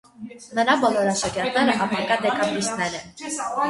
[0.59, 3.19] Նրա բոլոր աշակերտները ապագա դեկաբրիստներ են։